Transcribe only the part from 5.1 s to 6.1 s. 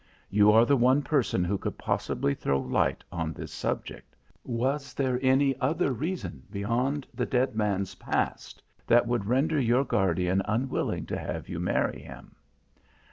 any other